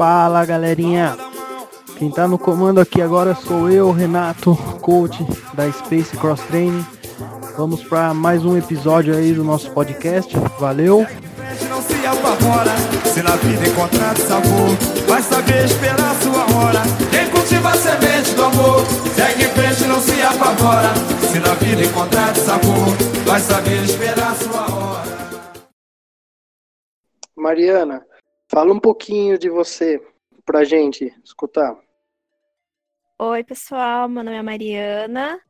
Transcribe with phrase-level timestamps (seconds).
[0.00, 1.14] Fala galerinha,
[1.98, 6.86] quem tá no comando aqui agora sou eu, Renato, coach da Space Cross Training.
[7.58, 10.34] Vamos para mais um episódio aí do nosso podcast.
[10.58, 11.06] Valeu!
[11.68, 12.72] Não se apavora,
[13.04, 14.70] se na vida encontrar sabor,
[15.06, 16.80] vai saber esperar sua hora.
[17.10, 20.94] Quem cultiva a semente do amor, segue em frente, não se apavora,
[21.30, 25.19] se na vida encontrar sabor, vai saber esperar sua hora.
[27.50, 28.06] Mariana,
[28.48, 30.00] fala um pouquinho de você
[30.44, 31.76] pra gente escutar.
[33.18, 35.40] Oi, pessoal, meu nome é Mariana,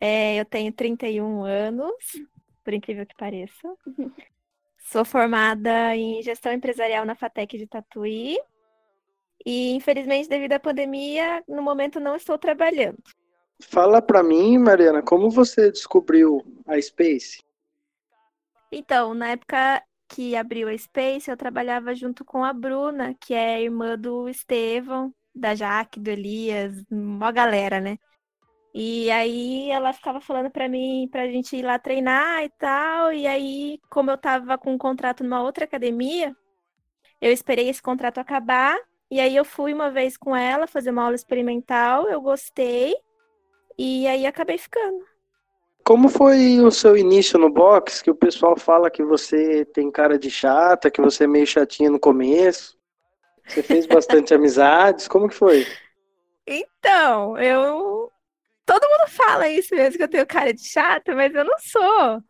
[0.00, 1.92] é, eu tenho 31 anos,
[2.64, 3.76] por incrível que pareça.
[4.78, 8.38] Sou formada em gestão empresarial na FATEC de Tatuí.
[9.44, 13.02] E, infelizmente, devido à pandemia, no momento não estou trabalhando.
[13.60, 17.42] Fala pra mim, Mariana, como você descobriu a Space?
[18.72, 23.62] Então, na época que abriu a Space, eu trabalhava junto com a Bruna, que é
[23.62, 27.96] irmã do Estevão, da Jaque, do Elias, uma galera, né?
[28.74, 33.12] E aí ela ficava falando pra mim pra gente ir lá treinar e tal.
[33.12, 36.34] E aí, como eu tava com um contrato numa outra academia,
[37.20, 38.78] eu esperei esse contrato acabar.
[39.10, 42.94] E aí eu fui uma vez com ela fazer uma aula experimental, eu gostei.
[43.78, 45.09] E aí acabei ficando.
[45.90, 48.00] Como foi o seu início no box?
[48.00, 51.90] Que o pessoal fala que você tem cara de chata, que você é meio chatinha
[51.90, 52.78] no começo.
[53.44, 55.08] Você fez bastante amizades.
[55.08, 55.66] Como que foi?
[56.46, 58.08] Então, eu.
[58.64, 62.22] Todo mundo fala isso mesmo, que eu tenho cara de chata, mas eu não sou.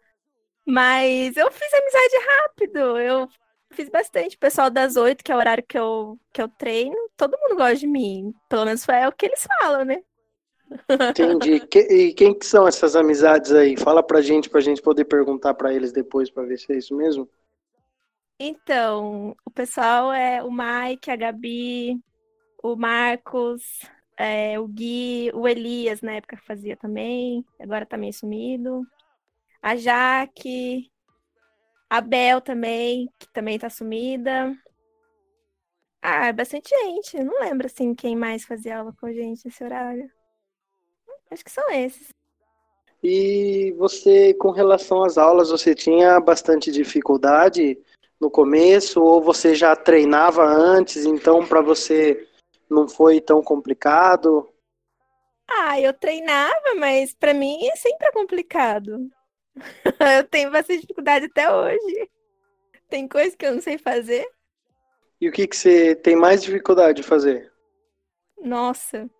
[0.67, 2.99] Mas eu fiz amizade rápido.
[2.99, 3.29] Eu
[3.73, 4.37] fiz bastante.
[4.37, 7.57] O pessoal das oito, que é o horário que eu, que eu treino, todo mundo
[7.57, 8.33] gosta de mim.
[8.49, 10.03] Pelo menos é o que eles falam, né?
[10.89, 11.61] Entendi.
[11.67, 13.77] Que- e quem que são essas amizades aí?
[13.77, 16.97] Fala pra gente, pra gente poder perguntar pra eles depois, pra ver se é isso
[16.97, 17.29] mesmo.
[18.39, 22.01] Então, o pessoal é o Mike, a Gabi,
[22.63, 23.63] o Marcos,
[24.17, 28.83] é, o Gui, o Elias, na época fazia também, agora tá meio sumido.
[29.61, 30.91] A Jaque,
[31.91, 34.57] a Bel também, que também tá sumida.
[36.03, 37.19] Ah, é bastante gente.
[37.19, 40.11] Eu não lembro, assim, quem mais fazia aula com a gente nesse horário.
[41.31, 42.09] Acho que são esses.
[43.03, 47.79] E você, com relação às aulas, você tinha bastante dificuldade
[48.21, 52.29] no começo ou você já treinava antes, então para você
[52.69, 54.47] não foi tão complicado?
[55.49, 59.11] Ah, eu treinava, mas pra mim é sempre complicado.
[60.19, 62.09] Eu tenho bastante dificuldade até hoje.
[62.89, 64.25] Tem coisa que eu não sei fazer.
[65.21, 67.53] E o que que você tem mais dificuldade de fazer?
[68.41, 69.11] Nossa,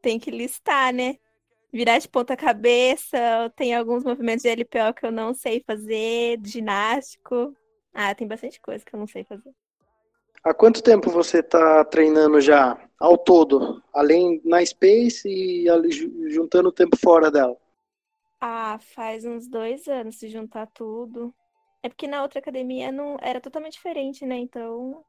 [0.00, 1.16] tem que listar, né?
[1.72, 3.18] Virar de ponta cabeça,
[3.54, 7.54] tem alguns movimentos de LPO que eu não sei fazer, ginástico.
[7.94, 9.52] Ah, tem bastante coisa que eu não sei fazer.
[10.42, 13.82] Há quanto tempo você está treinando já, ao todo?
[13.92, 15.66] Além na Space e
[16.30, 17.56] juntando o tempo fora dela?
[18.40, 21.34] Ah, faz uns dois anos se juntar tudo.
[21.82, 24.36] É porque na outra academia não era totalmente diferente, né?
[24.38, 25.04] Então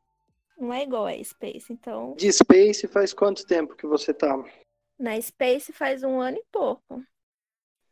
[0.58, 1.72] não é igual a Space.
[1.72, 4.38] Então, De Space faz quanto tempo que você tá?
[5.02, 7.04] Na Space faz um ano e pouco.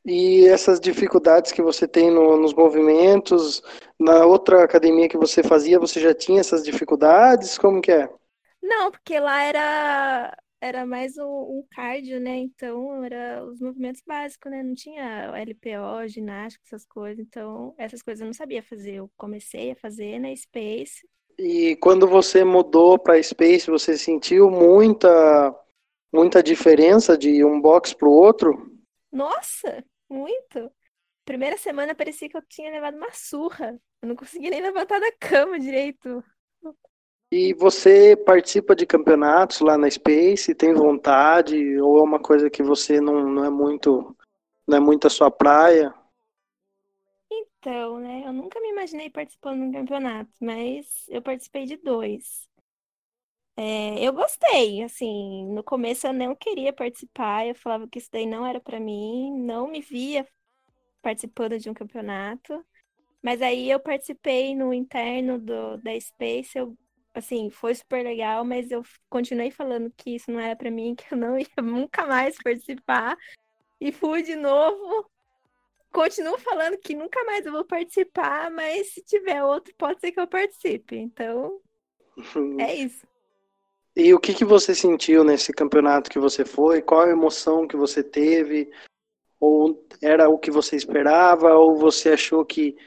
[0.06, 3.62] E essas dificuldades que você tem no- nos movimentos,
[4.00, 7.58] na outra academia que você fazia, você já tinha essas dificuldades?
[7.58, 8.10] Como que é?
[8.62, 12.38] Não, porque lá era era mais um, um cardio, né?
[12.38, 14.62] Então era os movimentos básicos, né?
[14.62, 17.26] Não tinha LPO, ginástica, essas coisas.
[17.26, 18.96] Então essas coisas eu não sabia fazer.
[18.96, 21.08] Eu comecei a fazer na Space.
[21.38, 25.56] E quando você mudou para Space, você sentiu muita
[26.12, 28.72] muita diferença de um box para o outro?
[29.12, 30.72] Nossa, muito.
[31.26, 33.80] Primeira semana parecia que eu tinha levado uma surra.
[34.02, 36.24] Eu não conseguia nem levantar da cama direito.
[37.32, 40.56] E você participa de campeonatos lá na Space?
[40.56, 44.16] Tem vontade ou é uma coisa que você não, não é muito
[44.68, 45.94] não é muito a sua praia?
[47.32, 48.24] Então, né?
[48.26, 52.49] Eu nunca me imaginei participando de um campeonato, mas eu participei de dois.
[53.62, 58.26] É, eu gostei, assim, no começo eu não queria participar, eu falava que isso daí
[58.26, 60.26] não era pra mim, não me via
[61.02, 62.66] participando de um campeonato,
[63.22, 66.74] mas aí eu participei no interno do, da Space, eu,
[67.14, 71.14] assim, foi super legal, mas eu continuei falando que isso não era pra mim, que
[71.14, 73.18] eu não ia nunca mais participar,
[73.82, 75.06] e fui de novo,
[75.92, 80.20] continuo falando que nunca mais eu vou participar, mas se tiver outro, pode ser que
[80.22, 80.96] eu participe.
[80.96, 81.60] Então,
[82.58, 83.09] é isso.
[84.00, 86.82] E o que, que você sentiu nesse campeonato que você foi?
[86.82, 88.72] Qual a emoção que você teve?
[89.38, 91.54] Ou era o que você esperava?
[91.54, 92.78] Ou você achou que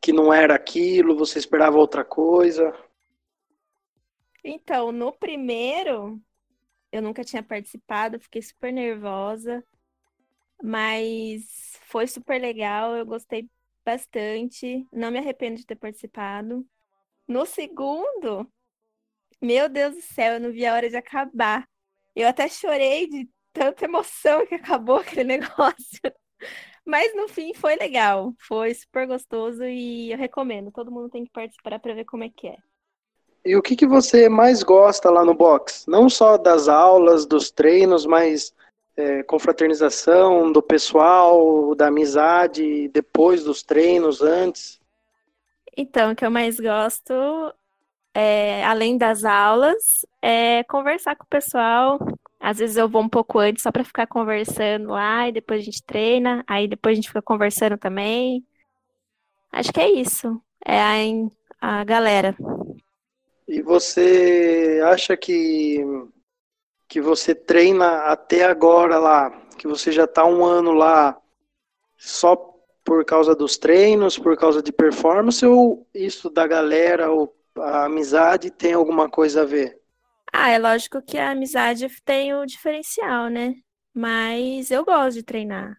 [0.00, 2.72] que não era aquilo, você esperava outra coisa?
[4.42, 6.20] Então, no primeiro,
[6.90, 9.62] eu nunca tinha participado, fiquei super nervosa,
[10.62, 13.48] mas foi super legal, eu gostei
[13.84, 16.66] bastante, não me arrependo de ter participado.
[17.26, 18.50] No segundo,
[19.40, 21.66] meu Deus do céu, eu não vi a hora de acabar.
[22.14, 26.00] Eu até chorei de tanta emoção que acabou aquele negócio.
[26.84, 30.72] Mas no fim foi legal, foi super gostoso e eu recomendo.
[30.72, 32.56] Todo mundo tem que participar para ver como é que é.
[33.44, 35.84] E o que, que você mais gosta lá no box?
[35.86, 38.54] Não só das aulas, dos treinos, mas
[38.96, 44.80] é, confraternização do pessoal, da amizade, depois dos treinos, antes?
[45.76, 47.14] Então, o que eu mais gosto,
[48.18, 52.00] é, além das aulas, é conversar com o pessoal.
[52.40, 55.64] Às vezes eu vou um pouco antes só para ficar conversando lá, e depois a
[55.64, 58.44] gente treina, aí depois a gente fica conversando também.
[59.52, 60.42] Acho que é isso.
[60.66, 62.36] É a, a galera.
[63.46, 65.84] E você acha que
[66.88, 71.16] que você treina até agora lá, que você já está um ano lá,
[71.96, 72.34] só
[72.82, 78.50] por causa dos treinos, por causa de performance, ou isso da galera, ou a amizade
[78.50, 79.80] tem alguma coisa a ver?
[80.32, 83.54] Ah, é lógico que a amizade tem o diferencial, né?
[83.94, 85.76] Mas eu gosto de treinar.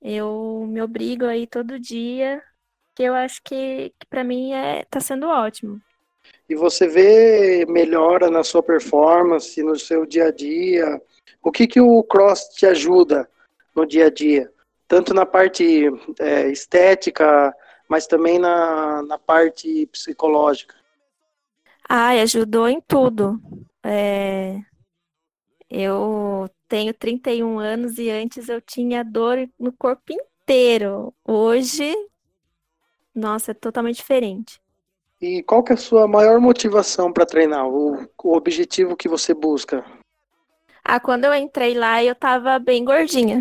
[0.00, 2.42] Eu me obrigo aí todo dia,
[2.94, 5.80] que eu acho que, que para mim é, tá sendo ótimo
[6.48, 11.00] e você vê melhora na sua performance, no seu dia a dia.
[11.42, 13.28] O que, que o cross te ajuda
[13.74, 14.50] no dia a dia?
[14.86, 15.90] Tanto na parte
[16.20, 17.52] é, estética,
[17.88, 20.74] mas também na, na parte psicológica.
[21.88, 23.40] Ah, ajudou em tudo.
[23.84, 24.60] É...
[25.68, 31.12] Eu tenho 31 anos e antes eu tinha dor no corpo inteiro.
[31.24, 31.92] Hoje,
[33.14, 34.60] nossa, é totalmente diferente.
[35.20, 37.66] E qual que é a sua maior motivação para treinar?
[37.66, 39.84] O, o objetivo que você busca?
[40.84, 43.40] Ah, quando eu entrei lá, eu tava bem gordinha.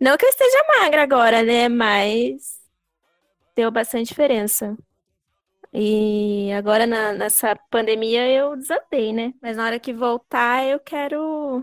[0.00, 1.68] Não que eu esteja magra agora, né?
[1.68, 2.60] Mas
[3.56, 4.76] deu bastante diferença.
[5.72, 9.34] E agora na, nessa pandemia eu desandei, né?
[9.40, 11.62] Mas na hora que voltar, eu quero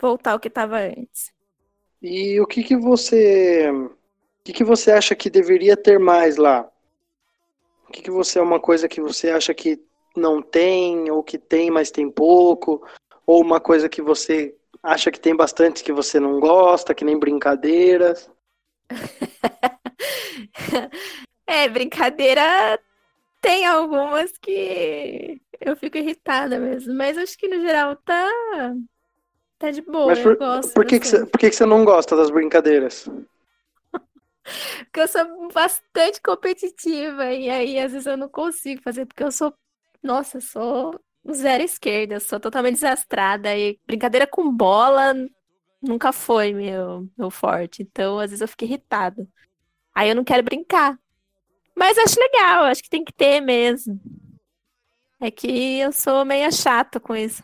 [0.00, 1.32] voltar ao que estava antes.
[2.00, 6.68] E o que que você o que que você acha que deveria ter mais lá?
[7.88, 9.80] O que, que você é uma coisa que você acha que
[10.16, 12.82] não tem, ou que tem, mas tem pouco,
[13.26, 17.18] ou uma coisa que você acha que tem bastante que você não gosta, que nem
[17.18, 18.28] brincadeiras?
[21.52, 22.78] é, brincadeira
[23.40, 28.28] tem algumas que eu fico irritada mesmo, mas acho que no geral tá
[29.58, 30.74] tá de boa, mas por, eu gosto.
[30.74, 33.08] Por que, que, você, por que, que você não gosta das brincadeiras?
[34.84, 39.30] Porque eu sou bastante competitiva e aí às vezes eu não consigo fazer, porque eu
[39.30, 39.54] sou,
[40.02, 40.98] nossa, sou
[41.32, 45.14] zero esquerda, sou totalmente desastrada e brincadeira com bola
[45.80, 47.82] nunca foi meu, meu forte.
[47.82, 49.28] Então, às vezes eu fico irritada.
[49.94, 50.98] Aí eu não quero brincar.
[51.74, 54.00] Mas acho legal, acho que tem que ter mesmo.
[55.20, 57.42] É que eu sou meio chata com isso.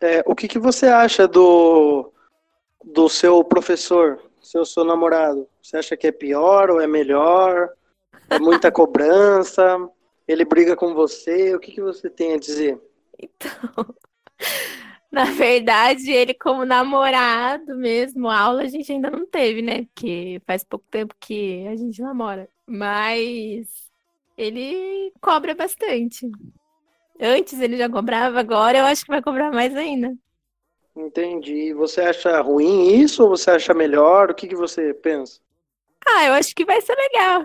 [0.00, 2.12] É, o que, que você acha do,
[2.84, 4.20] do seu professor?
[4.48, 5.46] seu seu namorado?
[5.62, 7.68] Você acha que é pior ou é melhor?
[8.30, 9.78] É muita cobrança?
[10.26, 11.54] Ele briga com você?
[11.54, 12.80] O que, que você tem a dizer?
[13.18, 13.94] Então,
[15.18, 19.82] na verdade, ele como namorado mesmo, aula a gente ainda não teve, né?
[19.86, 22.48] Porque faz pouco tempo que a gente namora.
[22.64, 23.66] Mas
[24.36, 26.30] ele cobra bastante.
[27.20, 30.14] Antes ele já cobrava, agora eu acho que vai cobrar mais ainda.
[30.94, 31.74] Entendi.
[31.74, 34.30] Você acha ruim isso ou você acha melhor?
[34.30, 35.40] O que, que você pensa?
[36.06, 37.42] Ah, eu acho que vai ser legal.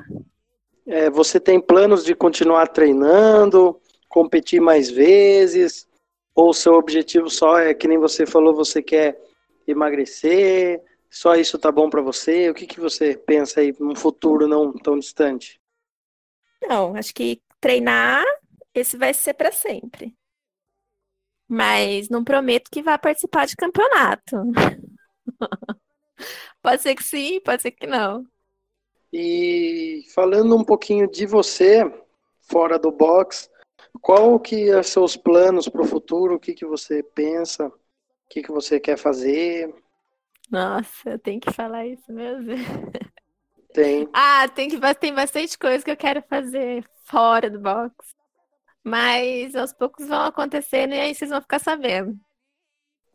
[0.85, 5.87] É, você tem planos de continuar treinando, competir mais vezes?
[6.35, 9.19] Ou seu objetivo só é que nem você falou, você quer
[9.67, 10.81] emagrecer?
[11.09, 12.49] Só isso tá bom para você?
[12.49, 15.61] O que, que você pensa aí num futuro não tão distante?
[16.61, 18.25] Não, acho que treinar
[18.73, 20.15] esse vai ser para sempre
[21.53, 24.37] mas não prometo que vá participar de campeonato.
[26.63, 28.25] pode ser que sim, pode ser que não.
[29.11, 31.83] E falando um pouquinho de você,
[32.41, 33.51] fora do box,
[34.01, 36.35] qual que é seus planos para o futuro?
[36.35, 37.67] O que, que você pensa?
[37.67, 37.73] O
[38.29, 39.73] que, que você quer fazer?
[40.49, 42.53] Nossa, eu tenho que falar isso mesmo.
[43.73, 44.07] Tem.
[44.13, 47.95] ah, tem, que, tem bastante coisa que eu quero fazer fora do box.
[48.83, 52.15] Mas aos poucos vão acontecendo e aí vocês vão ficar sabendo.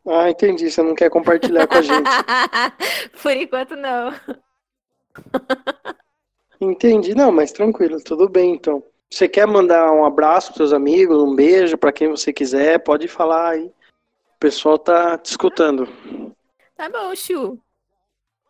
[0.04, 0.68] Ah, entendi.
[0.68, 2.08] Você não quer compartilhar com a gente.
[3.22, 4.12] Por enquanto, não.
[6.60, 8.82] Entendi, não, mas tranquilo, tudo bem então.
[9.10, 13.08] Você quer mandar um abraço para seus amigos, um beijo para quem você quiser, pode
[13.08, 13.64] falar aí.
[13.66, 15.88] O pessoal tá te escutando.
[16.76, 17.58] Tá bom, Chu.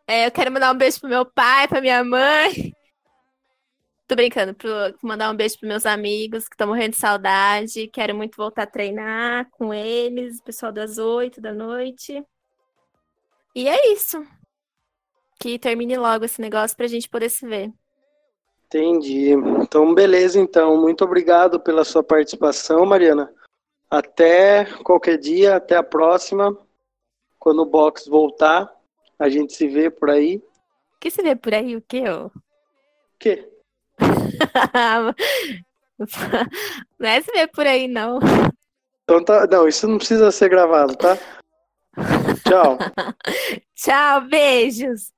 [0.07, 2.75] É, eu quero mandar um beijo pro meu pai, pra minha mãe.
[4.07, 4.71] Tô brincando, pro,
[5.03, 7.89] mandar um beijo pros meus amigos que estão morrendo de saudade.
[7.89, 12.25] Quero muito voltar a treinar com eles, pessoal das oito da noite.
[13.55, 14.27] E é isso.
[15.39, 17.71] Que termine logo esse negócio pra gente poder se ver.
[18.69, 19.31] Entendi.
[19.31, 20.77] Então, beleza, então.
[20.77, 23.33] Muito obrigado pela sua participação, Mariana.
[23.91, 26.55] Até qualquer dia, até a próxima.
[27.39, 28.71] Quando o box voltar,
[29.19, 30.43] a gente se vê por aí.
[31.01, 31.77] Que se vê por aí?
[31.77, 32.05] O quê?
[32.11, 32.31] O
[33.19, 33.51] quê?
[36.99, 38.19] não é se vê por aí, não.
[39.05, 39.47] Então tá.
[39.47, 41.17] Não, isso não precisa ser gravado, tá?
[42.47, 42.77] Tchau.
[43.75, 45.11] Tchau, beijos.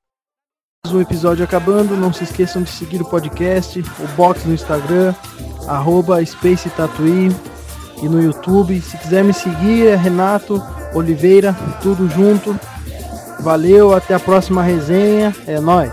[0.89, 1.95] Um episódio acabando.
[1.95, 5.15] Não se esqueçam de seguir o podcast, o box no Instagram,
[5.69, 7.31] arroba Space Tatuí
[8.03, 8.81] e no YouTube.
[8.81, 10.61] Se quiser me seguir, é Renato
[10.95, 12.59] Oliveira, tudo junto.
[13.41, 15.35] Valeu, até a próxima resenha.
[15.47, 15.93] É nóis.